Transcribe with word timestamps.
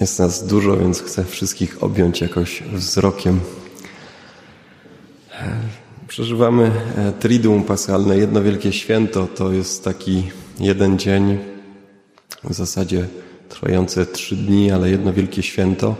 Jest 0.00 0.18
nas 0.18 0.46
dużo, 0.46 0.76
więc 0.76 1.02
chcę 1.02 1.24
wszystkich 1.24 1.82
objąć 1.82 2.20
jakoś 2.20 2.62
wzrokiem. 2.62 3.40
Przeżywamy 6.08 6.70
e, 6.96 7.12
Triduum 7.12 7.64
Paschalne, 7.64 8.18
jedno 8.18 8.42
wielkie 8.42 8.72
święto. 8.72 9.26
To 9.26 9.52
jest 9.52 9.84
taki 9.84 10.22
jeden 10.60 10.98
dzień, 10.98 11.38
w 12.44 12.54
zasadzie 12.54 13.06
trwające 13.48 14.06
trzy 14.06 14.36
dni, 14.36 14.70
ale 14.70 14.90
jedno 14.90 15.12
wielkie 15.12 15.42
święto, 15.42 15.96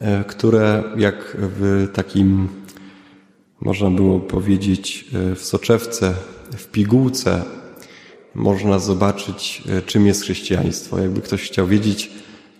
e, 0.00 0.24
które 0.24 0.84
jak 0.96 1.36
w 1.40 1.88
takim, 1.94 2.48
można 3.60 3.90
było 3.90 4.20
powiedzieć, 4.20 5.04
e, 5.32 5.34
w 5.34 5.44
soczewce, 5.44 6.14
w 6.56 6.66
pigułce, 6.66 7.42
można 8.34 8.78
zobaczyć, 8.78 9.62
czym 9.86 10.06
jest 10.06 10.22
chrześcijaństwo. 10.22 10.98
Jakby 10.98 11.20
ktoś 11.20 11.42
chciał 11.42 11.66
wiedzieć, 11.66 12.10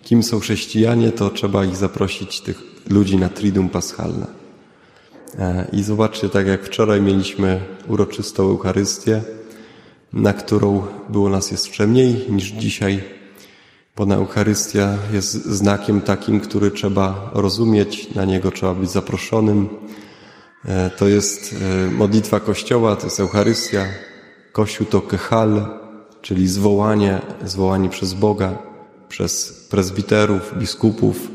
kim 0.09 0.23
są 0.23 0.39
chrześcijanie, 0.39 1.11
to 1.11 1.29
trzeba 1.29 1.65
ich 1.65 1.75
zaprosić, 1.75 2.41
tych 2.41 2.61
ludzi 2.89 3.17
na 3.17 3.29
Triduum 3.29 3.69
Paschalne. 3.69 4.27
E, 5.39 5.67
I 5.73 5.83
zobaczcie, 5.83 6.29
tak 6.29 6.47
jak 6.47 6.63
wczoraj 6.63 7.01
mieliśmy 7.01 7.61
uroczystą 7.87 8.43
Eucharystię, 8.43 9.21
na 10.13 10.33
którą 10.33 10.83
było 11.09 11.29
nas 11.29 11.51
jeszcze 11.51 11.87
mniej 11.87 12.25
niż 12.29 12.45
dzisiaj, 12.45 13.03
bo 13.95 14.05
na 14.05 14.15
Eucharystia 14.15 14.97
jest 15.13 15.45
znakiem 15.45 16.01
takim, 16.01 16.39
który 16.39 16.71
trzeba 16.71 17.31
rozumieć, 17.33 18.15
na 18.15 18.25
niego 18.25 18.51
trzeba 18.51 18.73
być 18.73 18.89
zaproszonym. 18.89 19.69
E, 20.65 20.89
to 20.89 21.07
jest 21.07 21.55
e, 21.87 21.91
modlitwa 21.91 22.39
Kościoła, 22.39 22.95
to 22.95 23.05
jest 23.05 23.19
Eucharystia. 23.19 23.85
Kościół 24.51 24.87
to 24.87 25.01
kechal, 25.01 25.65
czyli 26.21 26.47
zwołanie, 26.47 27.21
zwołanie 27.45 27.89
przez 27.89 28.13
Boga, 28.13 28.68
przez 29.09 29.53
prezbiterów, 29.69 30.53
biskupów, 30.57 31.31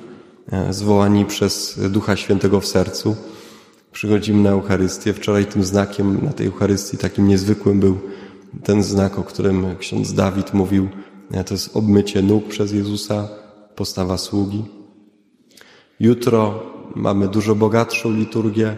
e, 0.52 0.72
zwołani 0.72 1.24
przez 1.24 1.80
Ducha 1.90 2.16
Świętego 2.16 2.60
w 2.60 2.66
sercu. 2.66 3.16
Przychodzimy 3.92 4.42
na 4.42 4.50
Eucharystię. 4.50 5.12
Wczoraj 5.12 5.46
tym 5.46 5.64
znakiem 5.64 6.24
na 6.24 6.32
tej 6.32 6.46
Eucharystii 6.46 6.98
takim 6.98 7.28
niezwykłym 7.28 7.80
był 7.80 7.98
ten 8.62 8.82
znak, 8.82 9.18
o 9.18 9.22
którym 9.22 9.76
ksiądz 9.78 10.12
Dawid 10.12 10.54
mówił. 10.54 10.88
E, 11.30 11.44
to 11.44 11.54
jest 11.54 11.76
obmycie 11.76 12.22
nóg 12.22 12.48
przez 12.48 12.72
Jezusa, 12.72 13.28
postawa 13.76 14.18
sługi. 14.18 14.64
Jutro 16.00 16.62
mamy 16.94 17.28
dużo 17.28 17.54
bogatszą 17.54 18.12
liturgię. 18.12 18.76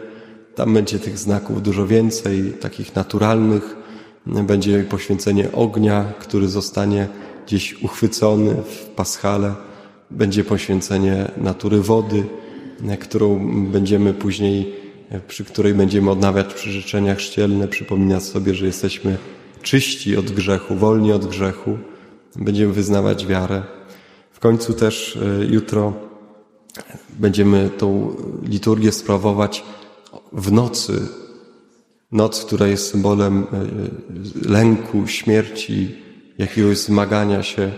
Tam 0.54 0.74
będzie 0.74 0.98
tych 0.98 1.18
znaków 1.18 1.62
dużo 1.62 1.86
więcej, 1.86 2.52
takich 2.60 2.94
naturalnych. 2.94 3.76
Będzie 4.26 4.84
poświęcenie 4.84 5.52
ognia, 5.52 6.04
który 6.18 6.48
zostanie 6.48 7.08
gdzieś 7.46 7.82
uchwycony 7.82 8.54
w 8.54 8.84
paschale. 8.96 9.54
Będzie 10.10 10.44
poświęcenie 10.44 11.30
natury 11.36 11.80
wody, 11.80 12.24
którą 13.00 13.52
będziemy 13.72 14.14
później, 14.14 14.74
przy 15.28 15.44
której 15.44 15.74
będziemy 15.74 16.10
odnawiać 16.10 16.54
przyrzeczenia 16.54 17.14
chrzcielne, 17.14 17.68
przypominać 17.68 18.22
sobie, 18.22 18.54
że 18.54 18.66
jesteśmy 18.66 19.18
czyści 19.62 20.16
od 20.16 20.30
grzechu, 20.30 20.74
wolni 20.74 21.12
od 21.12 21.26
grzechu. 21.26 21.78
Będziemy 22.36 22.72
wyznawać 22.72 23.26
wiarę. 23.26 23.62
W 24.32 24.40
końcu 24.40 24.74
też 24.74 25.16
e, 25.16 25.44
jutro 25.44 25.92
będziemy 27.18 27.70
tą 27.78 28.16
liturgię 28.42 28.92
sprawować 28.92 29.64
w 30.32 30.52
nocy. 30.52 31.08
Noc, 32.12 32.44
która 32.44 32.66
jest 32.66 32.90
symbolem 32.90 33.38
e, 33.42 34.48
lęku, 34.50 35.06
śmierci, 35.06 36.05
jakiegoś 36.38 36.78
zmagania 36.78 37.42
się, 37.42 37.72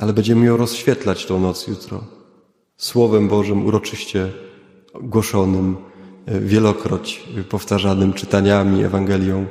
ale 0.00 0.12
będziemy 0.12 0.46
ją 0.46 0.56
rozświetlać 0.56 1.26
tą 1.26 1.40
noc 1.40 1.66
jutro. 1.66 2.04
Słowem 2.76 3.28
Bożym 3.28 3.66
uroczyście 3.66 4.28
głoszonym, 5.00 5.76
e, 6.26 6.40
wielokroć 6.40 7.22
powtarzanym 7.48 8.12
czytaniami, 8.12 8.84
Ewangelią, 8.84 9.46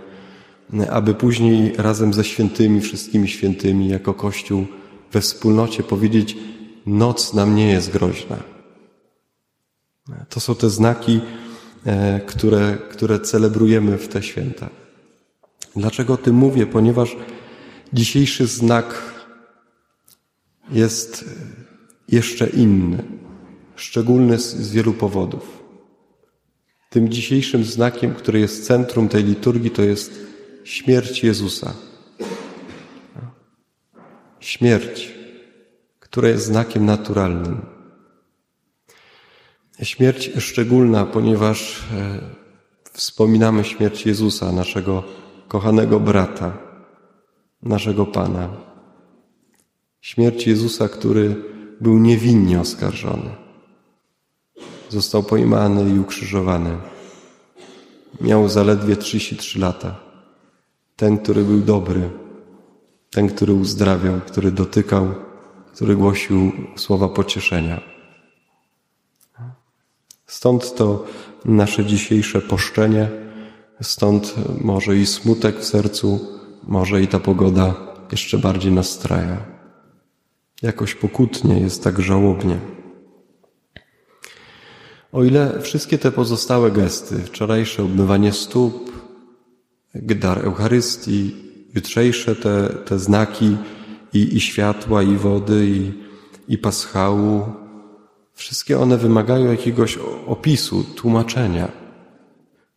e, 0.74 0.92
aby 0.92 1.14
później 1.14 1.74
razem 1.78 2.14
ze 2.14 2.24
świętymi, 2.24 2.82
wszystkimi 2.82 3.28
świętymi, 3.28 3.88
jako 3.88 4.14
Kościół 4.14 4.66
we 5.12 5.22
wspólnocie 5.22 5.84
powiedzieć, 5.84 6.38
noc 6.86 7.34
nam 7.34 7.56
nie 7.56 7.72
jest 7.72 7.92
groźna. 7.92 8.38
E, 10.10 10.26
to 10.30 10.40
są 10.40 10.56
te 10.56 10.70
znaki, 10.70 11.22
które, 12.26 12.78
które 12.90 13.20
celebrujemy 13.20 13.98
w 13.98 14.08
te 14.08 14.24
święta. 14.24 14.70
Dlaczego 15.76 16.14
o 16.14 16.18
tym 16.18 16.36
mówię? 16.36 16.66
Ponieważ 16.66 17.16
Dzisiejszy 17.94 18.48
znak 18.48 19.14
jest 20.70 21.26
jeszcze 22.08 22.48
inny, 22.48 23.04
szczególny 23.76 24.40
z, 24.40 24.72
wielu 24.72 24.94
powodów. 24.94 25.64
Tym 26.90 27.10
dzisiejszym 27.10 27.64
znakiem, 27.64 28.14
który 28.14 28.40
jest 28.40 28.66
centrum 28.66 29.10
tej 29.10 29.24
liturgii, 29.24 29.72
to 29.72 29.82
jest 29.82 30.20
śmierć 30.64 31.24
Jezusa. 31.24 31.74
Śmierć, 34.40 35.14
która 36.00 36.30
jest 36.30 36.46
znakiem 36.46 36.86
naturalnym. 36.86 37.62
Śmierć 39.84 40.32
szczególna, 40.40 41.06
ponieważ 41.06 41.80
e, 41.94 42.20
wspominamy 42.94 43.64
śmierć 43.64 44.06
Jezusa, 44.06 44.52
naszego 44.52 45.04
kochanego 45.48 46.00
brata 46.00 46.71
naszego 47.64 48.06
Pana. 48.06 48.50
Śmierć 50.02 50.48
Jezusa, 50.48 50.90
który 50.90 51.36
był 51.82 52.00
niewinnie 52.00 52.60
oskarżony. 52.60 53.36
Został 54.90 55.24
pojmany 55.24 55.96
i 55.96 56.00
ukrzyżowany. 56.00 56.78
Miał 58.22 58.50
zaledwie 58.50 58.96
33 58.96 59.60
lata. 59.60 59.96
Ten, 60.96 61.18
który 61.18 61.44
był 61.44 61.60
dobry, 61.60 62.10
ten, 63.10 63.28
który 63.28 63.54
uzdrawiał, 63.54 64.22
który 64.28 64.52
dotykał, 64.52 65.16
który 65.74 65.96
głosił 65.96 66.52
słowa 66.76 67.10
pocieszenia. 67.10 67.82
Stąd 70.28 70.76
to 70.76 71.06
nasze 71.46 71.86
dzisiejsze 71.86 72.42
poszczenie, 72.42 73.10
stąd 73.82 74.36
może 74.62 74.98
i 74.98 75.06
smutek 75.06 75.60
w 75.60 75.66
sercu, 75.66 76.41
może 76.64 77.02
i 77.02 77.08
ta 77.08 77.20
pogoda 77.20 77.76
jeszcze 78.12 78.38
bardziej 78.38 78.72
nastraja. 78.72 79.38
Jakoś 80.62 80.96
pokutnie 80.96 81.60
jest 81.60 81.84
tak 81.84 82.02
żałobnie. 82.02 82.60
O 85.12 85.24
ile 85.24 85.62
wszystkie 85.62 85.98
te 85.98 86.12
pozostałe 86.12 86.72
gesty, 86.72 87.18
wczorajsze 87.18 87.84
obmywanie 87.84 88.32
stóp, 88.34 88.92
dar 89.96 90.46
Eucharystii, 90.46 91.36
jutrzejsze 91.76 92.36
te, 92.36 92.70
te 92.86 93.00
znaki 93.00 93.58
i, 94.14 94.36
i 94.36 94.42
światła, 94.42 95.04
i 95.04 95.16
wody, 95.16 95.68
i, 95.68 95.94
i 96.54 96.58
paschału, 96.58 97.46
wszystkie 98.34 98.80
one 98.80 98.98
wymagają 98.98 99.52
jakiegoś 99.52 100.00
opisu, 100.28 100.84
tłumaczenia. 100.84 101.81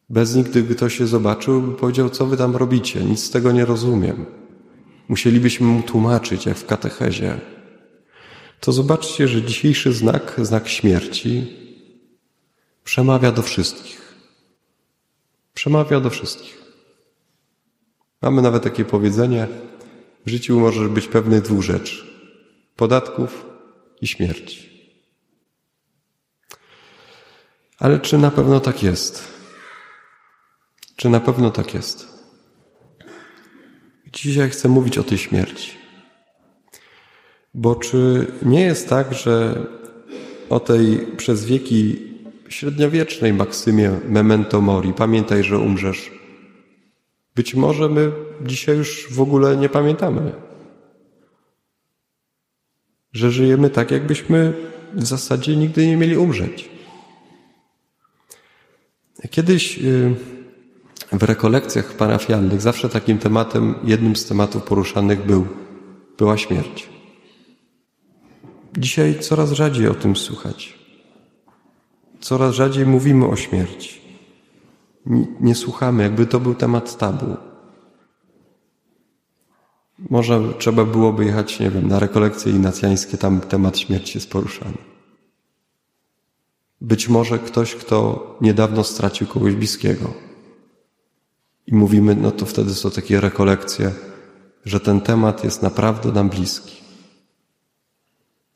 Bez 0.09 0.34
nich, 0.34 0.50
gdyby 0.50 0.75
ktoś 0.75 0.98
się 0.98 1.06
zobaczył, 1.06 1.62
by 1.62 1.76
powiedział, 1.76 2.10
co 2.10 2.26
wy 2.26 2.37
tam 2.37 2.56
robicie, 2.56 3.04
nic 3.04 3.25
z 3.25 3.31
tego 3.31 3.53
nie 3.53 3.65
rozumiem. 3.65 4.26
Musielibyśmy 5.09 5.66
mu 5.66 5.82
tłumaczyć, 5.82 6.47
jak 6.47 6.56
w 6.56 6.66
katechezie. 6.66 7.41
To 8.60 8.72
zobaczcie, 8.72 9.28
że 9.28 9.43
dzisiejszy 9.43 9.93
znak, 9.93 10.34
znak 10.43 10.69
śmierci, 10.69 11.56
przemawia 12.84 13.32
do 13.32 13.43
wszystkich. 13.43 14.14
Przemawia 15.54 16.00
do 16.00 16.10
wszystkich. 16.10 16.62
Mamy 18.22 18.43
nawet 18.43 18.62
takie 18.62 18.84
powiedzenie, 18.84 19.48
w 20.26 20.31
życiu 20.31 20.60
możesz 20.60 20.88
być 20.88 21.09
pewny 21.09 21.41
dwóch 21.41 21.62
rzeczy. 21.62 22.04
Podatków 22.76 23.47
i 24.00 24.06
śmierci. 24.06 24.75
Ale 27.78 28.00
czy 28.00 28.19
na 28.19 28.31
pewno 28.31 28.61
tak 28.61 28.82
jest? 28.82 29.33
Czy 30.96 31.08
na 31.08 31.20
pewno 31.20 31.50
tak 31.50 31.75
jest? 31.75 32.08
Dzisiaj 34.12 34.50
chcę 34.50 34.69
mówić 34.69 34.99
o 34.99 35.05
tej 35.05 35.19
śmierci. 35.19 35.70
Bo 37.55 37.75
czy 37.75 38.26
nie 38.43 38.61
jest 38.61 38.88
tak, 38.88 39.14
że 39.14 39.67
o 40.50 40.61
tej 40.61 41.06
przez 41.17 41.44
wieki 41.44 41.96
średniowiecznej 42.49 43.32
maksymie 43.32 44.00
memento 44.08 44.61
mori, 44.61 44.93
pamiętaj, 44.93 45.44
że 45.44 45.58
umrzesz, 45.58 46.11
być 47.35 47.55
może 47.55 47.88
my 47.88 48.12
dzisiaj 48.43 48.76
już 48.76 49.12
w 49.12 49.20
ogóle 49.20 49.56
nie 49.56 49.69
pamiętamy. 49.69 50.32
Że 53.12 53.31
żyjemy 53.31 53.70
tak, 53.70 53.90
jakbyśmy 53.90 54.52
w 54.93 55.06
zasadzie 55.06 55.56
nigdy 55.56 55.87
nie 55.87 55.97
mieli 55.97 56.17
umrzeć. 56.17 56.70
Kiedyś 59.31 59.79
y, 59.79 60.14
w 61.12 61.22
rekolekcjach 61.22 61.92
parafialnych 61.92 62.60
zawsze 62.60 62.88
takim 62.88 63.18
tematem, 63.18 63.74
jednym 63.84 64.16
z 64.16 64.26
tematów 64.26 64.62
poruszanych 64.62 65.26
był, 65.26 65.46
była 66.18 66.36
śmierć. 66.36 66.88
dzisiaj 68.78 69.20
coraz 69.20 69.52
rzadziej 69.52 69.88
o 69.88 69.94
tym 69.94 70.16
słuchać. 70.16 70.78
Coraz 72.20 72.54
rzadziej 72.54 72.86
mówimy 72.86 73.26
o 73.26 73.36
śmierci. 73.36 74.00
Nie, 75.40 75.54
słuchamy, 75.54 76.02
jakby 76.02 76.26
to 76.26 76.40
był 76.40 76.54
temat 76.54 76.98
tabu. 76.98 77.36
Może 80.10 80.40
trzeba 80.58 80.84
byłoby 80.84 81.24
jechać, 81.24 81.60
nie 81.60 81.70
wiem, 81.70 81.88
na 81.88 81.98
rekolekcje 81.98 82.52
inacjańskie, 82.52 83.18
tam 83.18 83.40
temat 83.40 83.78
śmierci 83.78 84.18
jest 84.18 84.30
poruszany. 84.30 84.78
Być 86.80 87.08
może 87.08 87.38
ktoś, 87.38 87.74
kto 87.74 88.26
niedawno 88.40 88.84
stracił 88.84 89.26
kogoś 89.26 89.54
bliskiego. 89.54 90.14
I 91.66 91.75
mówimy, 91.75 92.14
no 92.14 92.31
to 92.31 92.46
wtedy 92.46 92.75
są 92.75 92.90
takie 92.90 93.20
rekolekcje, 93.20 93.93
że 94.64 94.81
ten 94.81 95.00
temat 95.00 95.44
jest 95.44 95.62
naprawdę 95.62 96.12
nam 96.12 96.28
bliski. 96.28 96.84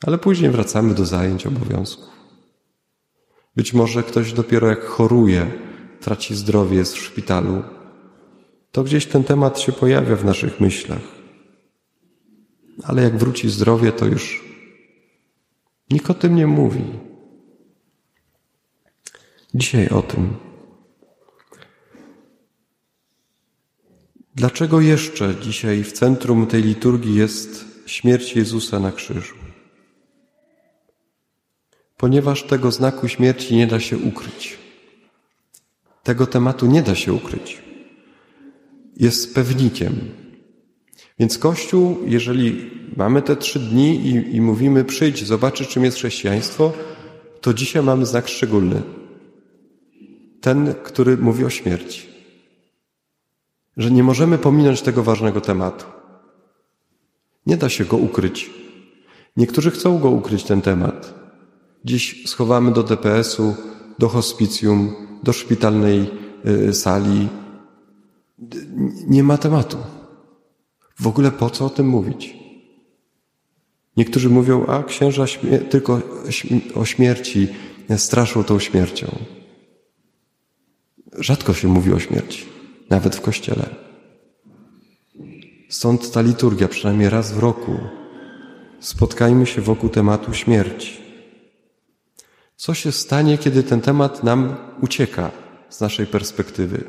Ale 0.05 0.17
później 0.17 0.51
wracamy 0.51 0.93
do 0.93 1.05
zajęć, 1.05 1.47
obowiązków. 1.47 2.09
Być 3.55 3.73
może 3.73 4.03
ktoś 4.03 4.33
dopiero 4.33 4.67
jak 4.67 4.85
choruje, 4.85 5.51
traci 6.01 6.35
zdrowie, 6.35 6.77
jest 6.77 6.93
w 6.95 7.03
szpitalu, 7.03 7.63
to 8.71 8.83
gdzieś 8.83 9.05
ten 9.05 9.23
temat 9.23 9.59
się 9.59 9.71
pojawia 9.71 10.15
w 10.15 10.25
naszych 10.25 10.59
myślach. 10.59 11.01
Ale 12.83 13.03
jak 13.03 13.17
wróci 13.17 13.49
zdrowie, 13.49 13.91
to 13.91 14.05
już 14.05 14.43
nikt 15.91 16.09
o 16.09 16.13
tym 16.13 16.35
nie 16.35 16.47
mówi. 16.47 16.83
Dzisiaj 19.53 19.89
o 19.89 20.01
tym. 20.01 20.48
Dlaczego 24.39 24.81
jeszcze 24.81 25.35
dzisiaj 25.41 25.83
w 25.83 25.91
centrum 25.91 26.47
tej 26.47 26.63
liturgii 26.63 27.15
jest 27.15 27.65
śmierć 27.85 28.35
Jezusa 28.35 28.79
na 28.79 28.91
krzyżu? 28.91 29.35
Ponieważ 31.97 32.43
tego 32.43 32.71
znaku 32.71 33.07
śmierci 33.07 33.55
nie 33.55 33.67
da 33.67 33.79
się 33.79 33.97
ukryć. 33.97 34.57
Tego 36.03 36.27
tematu 36.27 36.65
nie 36.65 36.81
da 36.81 36.95
się 36.95 37.13
ukryć. 37.13 37.61
Jest 38.97 39.35
pewnikiem. 39.35 39.95
Więc 41.19 41.37
Kościół, 41.37 41.97
jeżeli 42.05 42.71
mamy 42.97 43.21
te 43.21 43.35
trzy 43.35 43.59
dni 43.59 43.95
i, 44.07 44.35
i 44.35 44.41
mówimy 44.41 44.83
przyjdź, 44.83 45.25
zobaczyć 45.25 45.69
czym 45.69 45.83
jest 45.83 45.97
chrześcijaństwo, 45.97 46.73
to 47.41 47.53
dzisiaj 47.53 47.83
mamy 47.83 48.05
znak 48.05 48.27
szczególny. 48.27 48.81
Ten, 50.41 50.73
który 50.83 51.17
mówi 51.17 51.45
o 51.45 51.49
śmierci. 51.49 52.08
Że 53.79 53.91
nie 53.91 54.03
możemy 54.03 54.37
pominąć 54.37 54.81
tego 54.81 55.03
ważnego 55.03 55.41
tematu. 55.41 55.85
Nie 57.45 57.57
da 57.57 57.69
się 57.69 57.85
go 57.85 57.97
ukryć. 57.97 58.49
Niektórzy 59.37 59.71
chcą 59.71 59.99
go 59.99 60.09
ukryć, 60.09 60.43
ten 60.43 60.61
temat. 60.61 61.13
Dziś 61.85 62.23
schowamy 62.27 62.71
do 62.71 62.83
DPS-u, 62.83 63.55
do 63.99 64.09
hospicjum, 64.09 64.95
do 65.23 65.33
szpitalnej 65.33 66.11
y, 66.45 66.73
sali. 66.73 67.27
Nie 69.07 69.23
ma 69.23 69.37
tematu. 69.37 69.77
W 70.99 71.07
ogóle 71.07 71.31
po 71.31 71.49
co 71.49 71.65
o 71.65 71.69
tym 71.69 71.87
mówić? 71.87 72.35
Niektórzy 73.97 74.29
mówią, 74.29 74.65
a 74.65 74.83
księża 74.83 75.25
tylko 75.69 76.01
o 76.75 76.85
śmierci 76.85 77.47
straszą 77.97 78.43
tą 78.43 78.59
śmiercią. 78.59 79.07
Rzadko 81.17 81.53
się 81.53 81.67
mówi 81.67 81.93
o 81.93 81.99
śmierci, 81.99 82.45
nawet 82.89 83.15
w 83.15 83.21
kościele. 83.21 83.75
Stąd 85.69 86.11
ta 86.11 86.21
liturgia, 86.21 86.67
przynajmniej 86.67 87.09
raz 87.09 87.31
w 87.31 87.39
roku. 87.39 87.77
Spotkajmy 88.79 89.45
się 89.45 89.61
wokół 89.61 89.89
tematu 89.89 90.33
śmierci. 90.33 91.01
Co 92.55 92.73
się 92.73 92.91
stanie, 92.91 93.37
kiedy 93.37 93.63
ten 93.63 93.81
temat 93.81 94.23
nam 94.23 94.55
ucieka 94.81 95.31
z 95.69 95.81
naszej 95.81 96.07
perspektywy? 96.07 96.83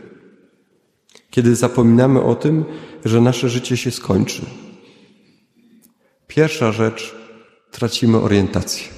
Kiedy 1.31 1.57
zapominamy 1.57 2.23
o 2.23 2.35
tym, 2.35 2.65
że 3.05 3.21
nasze 3.21 3.49
życie 3.49 3.77
się 3.77 3.91
skończy. 3.91 4.43
Pierwsza 6.27 6.73
rzecz, 6.73 7.15
tracimy 7.71 8.19
orientację. 8.19 8.89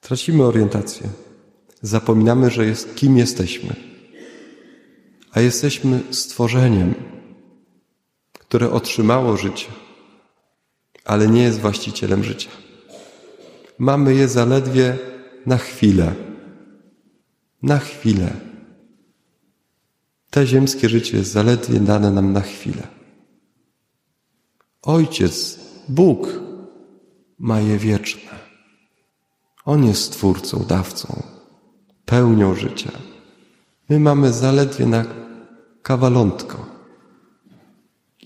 Tracimy 0.00 0.44
orientację. 0.44 1.08
Zapominamy, 1.82 2.50
że 2.50 2.66
jest, 2.66 2.94
kim 2.94 3.18
jesteśmy. 3.18 3.93
A 5.34 5.40
jesteśmy 5.40 6.02
stworzeniem, 6.10 6.94
które 8.32 8.70
otrzymało 8.70 9.36
życie, 9.36 9.66
ale 11.04 11.28
nie 11.28 11.42
jest 11.42 11.60
właścicielem 11.60 12.24
życia. 12.24 12.50
Mamy 13.78 14.14
je 14.14 14.28
zaledwie 14.28 14.98
na 15.46 15.58
chwilę. 15.58 16.14
Na 17.62 17.78
chwilę. 17.78 18.30
Te 20.30 20.46
ziemskie 20.46 20.88
życie 20.88 21.16
jest 21.16 21.32
zaledwie 21.32 21.80
dane 21.80 22.10
nam 22.10 22.32
na 22.32 22.40
chwilę. 22.40 22.82
Ojciec, 24.82 25.58
Bóg 25.88 26.28
ma 27.38 27.60
je 27.60 27.78
wieczne. 27.78 28.30
On 29.64 29.84
jest 29.84 30.02
Stwórcą, 30.02 30.64
dawcą, 30.68 31.22
pełnią 32.04 32.54
życia. 32.54 32.90
My 33.88 34.00
mamy 34.00 34.32
zaledwie 34.32 34.86
na 34.86 35.23
kawalątko. 35.84 36.66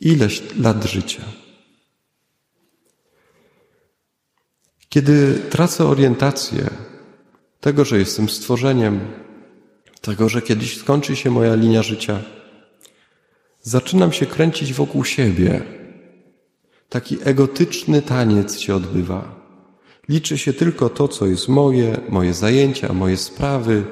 Ileś 0.00 0.42
lat 0.56 0.84
życia. 0.84 1.22
Kiedy 4.88 5.34
tracę 5.50 5.84
orientację 5.84 6.70
tego, 7.60 7.84
że 7.84 7.98
jestem 7.98 8.28
stworzeniem, 8.28 9.00
tego, 10.00 10.28
że 10.28 10.42
kiedyś 10.42 10.76
skończy 10.76 11.16
się 11.16 11.30
moja 11.30 11.54
linia 11.54 11.82
życia, 11.82 12.22
zaczynam 13.62 14.12
się 14.12 14.26
kręcić 14.26 14.72
wokół 14.72 15.04
siebie. 15.04 15.62
Taki 16.88 17.18
egotyczny 17.24 18.02
taniec 18.02 18.58
się 18.58 18.74
odbywa. 18.74 19.38
Liczy 20.08 20.38
się 20.38 20.52
tylko 20.52 20.88
to, 20.88 21.08
co 21.08 21.26
jest 21.26 21.48
moje, 21.48 22.00
moje 22.08 22.34
zajęcia, 22.34 22.92
moje 22.92 23.16
sprawy, 23.16 23.84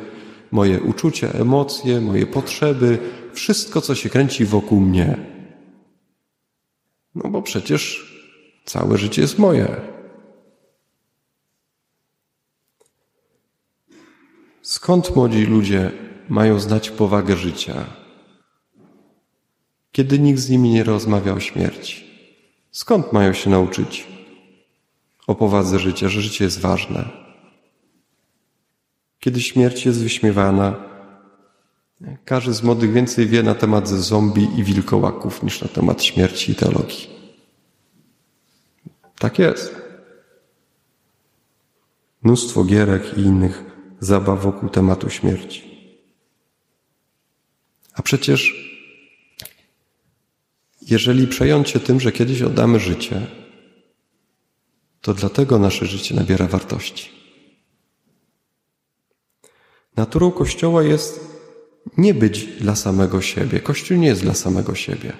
moje 0.51 0.81
uczucia, 0.81 1.29
emocje, 1.29 2.01
moje 2.01 2.27
potrzeby, 2.27 2.99
wszystko, 3.33 3.81
co 3.81 3.95
się 3.95 4.09
kręci 4.09 4.45
wokół 4.45 4.81
mnie. 4.81 5.17
No 7.15 7.31
bo 7.31 7.43
przecież 7.43 8.13
całe 8.65 8.99
życie 8.99 9.23
jest 9.23 9.39
moje. 9.39 9.81
Skąd 14.63 15.17
młodzi 15.17 15.47
ludzie 15.47 15.93
mają 16.29 16.61
znać 16.61 16.91
powagę 16.91 17.37
życia, 17.37 17.85
kiedy 19.93 20.19
nikt 20.19 20.41
z 20.41 20.51
nimi 20.51 20.71
nie 20.71 20.85
rozmawia 20.85 21.33
o 21.33 21.41
śmierci? 21.41 22.05
Skąd 22.71 23.13
mają 23.13 23.33
się 23.33 23.51
nauczyć 23.51 24.07
o 25.27 25.35
powadze 25.35 25.79
życia, 25.79 26.09
że 26.09 26.21
życie 26.21 26.45
jest 26.45 26.61
ważne? 26.61 27.26
Kiedy 29.27 29.41
śmierć 29.41 29.87
jest 29.87 30.03
wyśmiewana, 30.03 30.77
każdy 32.25 32.55
z 32.55 32.63
młodych 32.63 32.93
więcej 32.93 33.27
wie 33.27 33.43
na 33.43 33.55
temat 33.55 33.89
zombie 33.89 34.49
i 34.57 34.65
wilkołaków 34.65 35.43
niż 35.43 35.63
na 35.63 35.69
temat 35.69 36.03
śmierci 36.03 36.53
i 36.53 36.55
teologii. 36.55 37.09
Tak 39.19 39.39
jest. 39.39 39.75
Mnóstwo 42.23 42.65
gierek 42.65 43.19
i 43.19 43.21
innych 43.21 43.65
zabaw 44.01 44.43
wokół 44.43 44.69
tematu 44.69 45.11
śmierci. 45.11 45.63
A 47.95 48.03
przecież, 48.03 48.55
jeżeli 50.83 51.27
przejąć 51.27 51.71
się 51.71 51.81
tym, 51.81 52.01
że 52.01 52.13
kiedyś 52.13 52.43
oddamy 52.43 52.81
życie, 52.81 53.27
to 55.01 55.15
dlatego 55.15 55.59
nasze 55.59 55.87
życie 55.87 56.15
nabiera 56.15 56.47
wartości. 56.47 57.26
Naturą 59.97 60.31
Kościoła 60.31 60.83
jest 60.83 61.21
nie 61.97 62.15
być 62.15 62.45
dla 62.45 62.77
samego 62.77 63.21
siebie. 63.21 63.61
Kościół 63.61 63.97
nie 63.97 64.07
jest 64.07 64.23
dla 64.23 64.35
samego 64.35 64.75
siebie. 64.75 65.13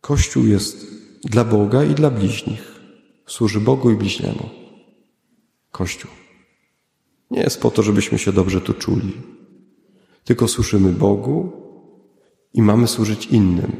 Kościół 0.00 0.46
jest 0.46 0.86
dla 1.24 1.44
Boga 1.44 1.84
i 1.84 1.94
dla 1.94 2.10
bliźnich. 2.10 2.80
Służy 3.26 3.60
Bogu 3.60 3.90
i 3.90 3.96
bliźniemu. 3.96 4.48
Kościół. 5.72 6.10
Nie 7.30 7.40
jest 7.40 7.60
po 7.60 7.70
to, 7.70 7.82
żebyśmy 7.82 8.18
się 8.18 8.32
dobrze 8.32 8.60
tu 8.60 8.74
czuli, 8.74 9.12
tylko 10.24 10.48
służymy 10.48 10.92
Bogu 10.92 11.52
i 12.54 12.62
mamy 12.62 12.88
służyć 12.88 13.26
innym. 13.26 13.72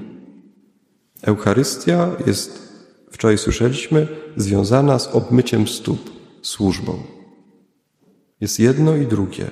Eucharystia 1.23 2.17
jest, 2.27 2.73
wczoraj 3.11 3.39
słyszeliśmy, 3.39 4.09
związana 4.37 4.99
z 4.99 5.07
obmyciem 5.07 5.69
stóp, 5.69 6.11
służbą. 6.43 7.18
Jest 8.41 8.61
jedno 8.61 8.97
i 8.97 9.07
drugie. 9.07 9.51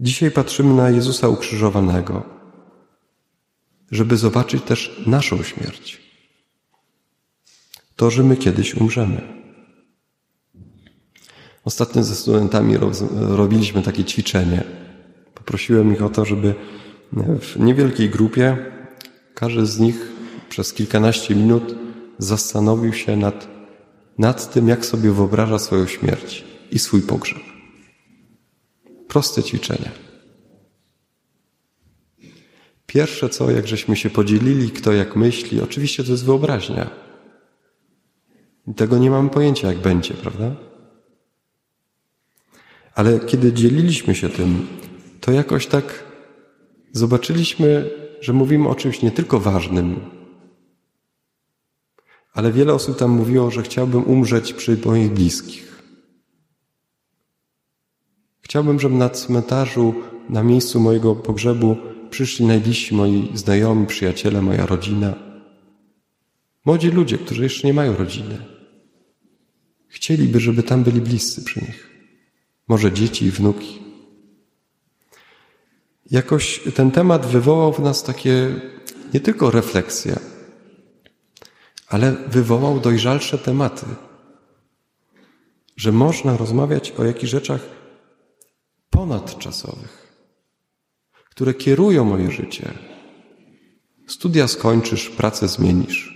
Dzisiaj 0.00 0.30
patrzymy 0.30 0.74
na 0.74 0.90
Jezusa 0.90 1.28
ukrzyżowanego, 1.28 2.22
żeby 3.90 4.16
zobaczyć 4.16 4.62
też 4.62 5.02
naszą 5.06 5.42
śmierć. 5.42 6.08
to, 7.96 8.10
że 8.10 8.22
my 8.22 8.36
kiedyś 8.36 8.74
umrzemy. 8.74 9.20
Ostatnio 11.64 12.02
ze 12.02 12.14
studentami 12.14 12.76
robiliśmy 13.12 13.82
takie 13.82 14.04
ćwiczenie. 14.04 14.64
Poprosiłem 15.34 15.92
ich 15.92 16.02
o 16.02 16.08
to, 16.08 16.24
żeby 16.24 16.54
w 17.40 17.56
niewielkiej 17.56 18.10
grupie 18.10 18.56
każdy 19.34 19.66
z 19.66 19.78
nich 19.78 20.12
przez 20.48 20.72
kilkanaście 20.72 21.34
minut 21.34 21.74
zastanowił 22.18 22.92
się 22.92 23.16
nad, 23.16 23.48
nad 24.18 24.52
tym, 24.52 24.68
jak 24.68 24.86
sobie 24.86 25.12
wyobraża 25.12 25.58
swoją 25.58 25.86
śmierć 25.86 26.47
i 26.70 26.78
swój 26.78 27.02
pogrzeb. 27.02 27.38
Proste 29.08 29.42
ćwiczenie. 29.42 29.90
Pierwsze 32.86 33.28
co, 33.28 33.50
jak 33.50 33.66
żeśmy 33.66 33.96
się 33.96 34.10
podzielili, 34.10 34.70
kto 34.70 34.92
jak 34.92 35.16
myśli, 35.16 35.60
oczywiście 35.60 36.04
to 36.04 36.10
jest 36.10 36.24
wyobraźnia. 36.24 36.90
Tego 38.76 38.98
nie 38.98 39.10
mamy 39.10 39.30
pojęcia, 39.30 39.68
jak 39.68 39.78
będzie, 39.78 40.14
prawda? 40.14 40.56
Ale 42.94 43.20
kiedy 43.20 43.52
dzieliliśmy 43.52 44.14
się 44.14 44.28
tym, 44.28 44.66
to 45.20 45.32
jakoś 45.32 45.66
tak 45.66 46.04
zobaczyliśmy, 46.92 47.90
że 48.20 48.32
mówimy 48.32 48.68
o 48.68 48.74
czymś 48.74 49.02
nie 49.02 49.10
tylko 49.10 49.40
ważnym, 49.40 50.00
ale 52.32 52.52
wiele 52.52 52.74
osób 52.74 52.98
tam 52.98 53.10
mówiło, 53.10 53.50
że 53.50 53.62
chciałbym 53.62 54.04
umrzeć 54.04 54.52
przy 54.52 54.78
moich 54.84 55.12
bliskich. 55.12 55.67
Chciałbym, 58.48 58.80
żeby 58.80 58.94
na 58.94 59.08
cmentarzu, 59.10 59.94
na 60.28 60.42
miejscu 60.42 60.80
mojego 60.80 61.16
pogrzebu 61.16 61.76
przyszli 62.10 62.46
najbliżsi 62.46 62.94
moi 62.94 63.30
znajomi, 63.34 63.86
przyjaciele, 63.86 64.42
moja 64.42 64.66
rodzina. 64.66 65.14
Młodzi 66.64 66.90
ludzie, 66.90 67.18
którzy 67.18 67.42
jeszcze 67.42 67.66
nie 67.66 67.74
mają 67.74 67.96
rodziny. 67.96 68.38
Chcieliby, 69.88 70.40
żeby 70.40 70.62
tam 70.62 70.84
byli 70.84 71.00
bliscy 71.00 71.44
przy 71.44 71.60
nich. 71.60 71.90
Może 72.68 72.92
dzieci 72.92 73.24
i 73.24 73.30
wnuki. 73.30 73.78
Jakoś 76.10 76.60
ten 76.74 76.90
temat 76.90 77.26
wywołał 77.26 77.72
w 77.72 77.78
nas 77.78 78.02
takie 78.02 78.54
nie 79.14 79.20
tylko 79.20 79.50
refleksje, 79.50 80.18
ale 81.88 82.12
wywołał 82.12 82.80
dojrzalsze 82.80 83.38
tematy. 83.38 83.86
Że 85.76 85.92
można 85.92 86.36
rozmawiać 86.36 86.90
o 86.90 87.04
jakichś 87.04 87.30
rzeczach 87.30 87.77
ponadczasowych, 88.98 90.12
które 91.30 91.54
kierują 91.54 92.04
moje 92.04 92.30
życie. 92.30 92.72
Studia 94.06 94.48
skończysz, 94.48 95.08
pracę 95.10 95.48
zmienisz. 95.48 96.14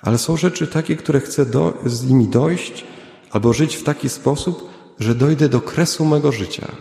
Ale 0.00 0.18
są 0.18 0.36
rzeczy 0.36 0.66
takie, 0.66 0.96
które 0.96 1.20
chcę 1.20 1.46
do, 1.46 1.78
z 1.86 2.04
nimi 2.04 2.28
dojść 2.28 2.84
albo 3.30 3.52
żyć 3.52 3.76
w 3.76 3.82
taki 3.82 4.08
sposób, 4.08 4.70
że 4.98 5.14
dojdę 5.14 5.48
do 5.48 5.60
kresu 5.60 6.04
mego 6.04 6.32
życia. 6.32 6.72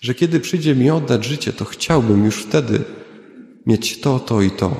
Że 0.00 0.14
kiedy 0.14 0.40
przyjdzie 0.40 0.74
mi 0.74 0.90
oddać 0.90 1.24
życie, 1.24 1.52
to 1.52 1.64
chciałbym 1.64 2.24
już 2.24 2.44
wtedy 2.44 2.84
mieć 3.66 4.00
to, 4.00 4.20
to 4.20 4.42
i 4.42 4.50
to. 4.50 4.76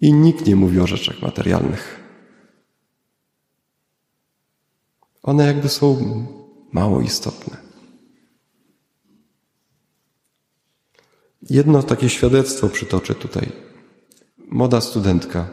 I 0.00 0.12
nikt 0.12 0.46
nie 0.46 0.56
mówi 0.56 0.80
o 0.80 0.86
rzeczach 0.86 1.22
materialnych. 1.22 2.00
One 5.22 5.46
jakby 5.46 5.68
są 5.68 5.96
mało 6.72 7.00
istotne. 7.00 7.56
Jedno 11.50 11.82
takie 11.82 12.08
świadectwo 12.08 12.68
przytoczę 12.68 13.14
tutaj. 13.14 13.52
Młoda 14.48 14.80
studentka, 14.80 15.48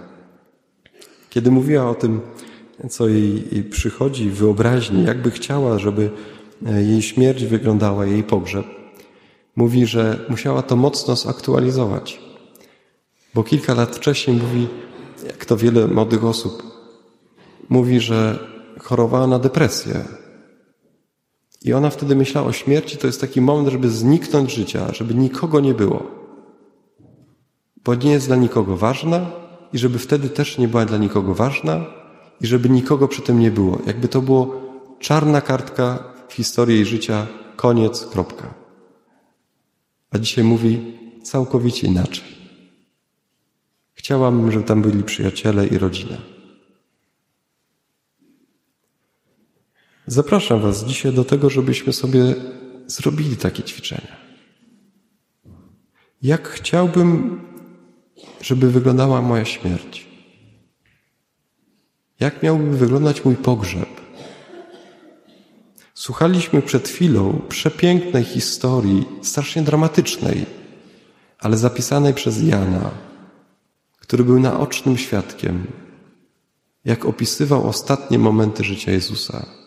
kiedy 1.29 1.51
mówiła 1.51 1.89
o 1.89 1.95
tym, 1.95 2.21
co 2.89 3.07
jej, 3.07 3.43
jej 3.51 3.63
przychodzi 3.63 4.29
w 4.29 4.35
wyobraźni, 4.35 5.03
jakby 5.03 5.31
chciała, 5.31 5.79
żeby 5.79 6.11
e, 6.65 6.83
jej 6.83 7.01
śmierć 7.01 7.45
wyglądała, 7.45 8.05
jej 8.05 8.23
pogrzeb, 8.23 8.65
mówi, 9.55 9.85
że 9.85 10.25
musiała 10.29 10.61
to 10.61 10.75
mocno 10.75 11.15
zaktualizować. 11.15 12.19
Bo 13.33 13.43
kilka 13.43 13.73
lat 13.73 13.95
wcześniej 13.95 14.37
mówi, 14.37 14.67
jak 15.27 15.45
to 15.45 15.57
wiele 15.57 15.87
młodych 15.87 16.25
osób, 16.25 16.63
mówi, 17.69 17.99
że 17.99 18.39
chorowała 18.79 19.27
na 19.27 19.39
depresję. 19.39 20.05
I 21.63 21.73
ona 21.73 21.89
wtedy 21.89 22.15
myślała 22.15 22.47
o 22.47 22.51
śmierci, 22.51 22.97
to 22.97 23.07
jest 23.07 23.21
taki 23.21 23.41
moment, 23.41 23.69
żeby 23.69 23.89
zniknąć 23.89 24.53
życia, 24.53 24.93
żeby 24.93 25.15
nikogo 25.15 25.59
nie 25.59 25.73
było. 25.73 26.03
Bo 27.83 27.95
nie 27.95 28.11
jest 28.11 28.27
dla 28.27 28.35
nikogo 28.35 28.77
ważna 28.77 29.31
i 29.73 29.77
żeby 29.77 29.99
wtedy 29.99 30.29
też 30.29 30.57
nie 30.57 30.67
była 30.67 30.85
dla 30.85 30.97
nikogo 30.97 31.33
ważna 31.33 31.85
i 32.41 32.47
żeby 32.47 32.69
nikogo 32.69 33.07
przy 33.07 33.21
tym 33.21 33.39
nie 33.39 33.51
było. 33.51 33.79
Jakby 33.87 34.07
to 34.07 34.21
było 34.21 34.61
czarna 34.99 35.41
kartka 35.41 36.03
w 36.27 36.33
historii 36.33 36.75
jej 36.75 36.85
życia, 36.85 37.27
koniec, 37.55 38.05
kropka. 38.05 38.53
A 40.11 40.19
dzisiaj 40.19 40.43
mówi 40.43 40.97
całkowicie 41.23 41.87
inaczej. 41.87 42.25
Chciałam, 43.93 44.51
żeby 44.51 44.63
tam 44.63 44.81
byli 44.81 45.03
przyjaciele 45.03 45.67
i 45.67 45.77
rodzina. 45.77 46.32
Zapraszam 50.07 50.61
Was 50.61 50.85
dzisiaj 50.85 51.13
do 51.13 51.25
tego, 51.25 51.49
żebyśmy 51.49 51.93
sobie 51.93 52.35
zrobili 52.87 53.37
takie 53.37 53.63
ćwiczenia. 53.63 54.17
Jak 56.21 56.49
chciałbym, 56.49 57.39
żeby 58.41 58.71
wyglądała 58.71 59.21
moja 59.21 59.45
śmierć? 59.45 60.07
Jak 62.19 62.43
miałby 62.43 62.77
wyglądać 62.77 63.25
mój 63.25 63.35
pogrzeb? 63.35 63.89
Słuchaliśmy 65.93 66.61
przed 66.61 66.87
chwilą 66.87 67.41
przepięknej 67.49 68.23
historii, 68.23 69.05
strasznie 69.21 69.61
dramatycznej, 69.61 70.45
ale 71.39 71.57
zapisanej 71.57 72.13
przez 72.13 72.43
Jana, 72.43 72.91
który 73.99 74.23
był 74.23 74.39
naocznym 74.39 74.97
świadkiem, 74.97 75.67
jak 76.85 77.05
opisywał 77.05 77.67
ostatnie 77.67 78.19
momenty 78.19 78.63
życia 78.63 78.91
Jezusa. 78.91 79.62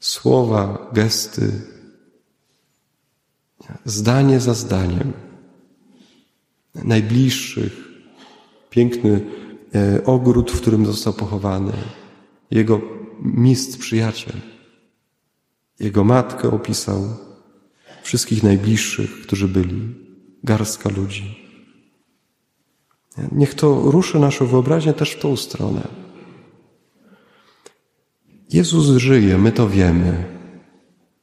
Słowa, 0.00 0.90
gesty, 0.92 1.52
zdanie 3.84 4.40
za 4.40 4.54
zdaniem, 4.54 5.12
najbliższych, 6.74 7.88
piękny 8.70 9.26
e, 9.74 10.04
ogród, 10.04 10.50
w 10.50 10.60
którym 10.60 10.86
został 10.86 11.12
pochowany, 11.12 11.72
jego 12.50 12.80
mistrz, 13.22 13.76
przyjaciel. 13.76 14.36
Jego 15.80 16.04
matkę 16.04 16.50
opisał, 16.50 17.16
wszystkich 18.02 18.42
najbliższych, 18.42 19.22
którzy 19.22 19.48
byli, 19.48 19.94
garstka 20.44 20.88
ludzi. 20.88 21.40
Niech 23.32 23.54
to 23.54 23.90
ruszy 23.90 24.18
naszą 24.18 24.46
wyobraźnię 24.46 24.92
też 24.92 25.10
w 25.10 25.20
tą 25.20 25.36
stronę. 25.36 25.88
Jezus 28.52 28.86
żyje, 28.86 29.38
my 29.38 29.52
to 29.52 29.68
wiemy. 29.68 30.24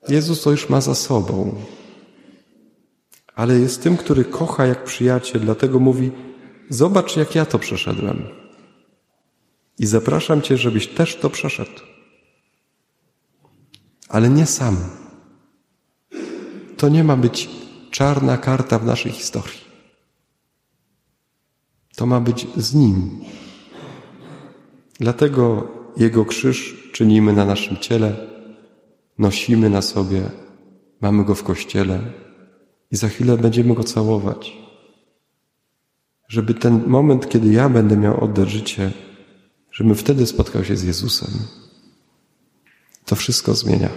Jezus 0.09 0.41
to 0.41 0.51
już 0.51 0.69
ma 0.69 0.81
za 0.81 0.95
sobą. 0.95 1.55
Ale 3.35 3.59
jest 3.59 3.83
tym, 3.83 3.97
który 3.97 4.25
kocha 4.25 4.65
jak 4.65 4.83
przyjaciel, 4.83 5.41
dlatego 5.41 5.79
mówi: 5.79 6.11
Zobacz, 6.69 7.17
jak 7.17 7.35
ja 7.35 7.45
to 7.45 7.59
przeszedłem. 7.59 8.23
I 9.79 9.85
zapraszam 9.85 10.41
Cię, 10.41 10.57
żebyś 10.57 10.87
też 10.87 11.15
to 11.15 11.29
przeszedł. 11.29 11.81
Ale 14.09 14.29
nie 14.29 14.45
sam. 14.45 14.77
To 16.77 16.89
nie 16.89 17.03
ma 17.03 17.17
być 17.17 17.49
czarna 17.91 18.37
karta 18.37 18.79
w 18.79 18.85
naszej 18.85 19.11
historii. 19.11 19.67
To 21.95 22.05
ma 22.05 22.19
być 22.19 22.47
z 22.57 22.73
Nim. 22.73 23.21
Dlatego 24.99 25.67
Jego 25.97 26.25
krzyż 26.25 26.86
czynimy 26.97 27.33
na 27.33 27.45
naszym 27.45 27.77
ciele, 27.77 28.15
nosimy 29.17 29.69
na 29.69 29.81
sobie, 29.81 30.21
mamy 31.01 31.25
Go 31.25 31.35
w 31.35 31.43
kościele 31.43 31.99
i 32.91 32.95
za 32.95 33.07
chwilę 33.07 33.37
będziemy 33.37 33.75
Go 33.75 33.83
całować. 33.83 34.57
Żeby 36.27 36.53
ten 36.53 36.87
moment, 36.87 37.29
kiedy 37.29 37.53
ja 37.53 37.69
będę 37.69 37.97
miał 37.97 38.23
oddać 38.23 38.49
życie, 38.49 38.91
żebym 39.71 39.95
wtedy 39.95 40.25
spotkał 40.25 40.63
się 40.63 40.75
z 40.75 40.83
Jezusem. 40.83 41.29
To 43.05 43.15
wszystko 43.15 43.53
zmienia. 43.53 43.89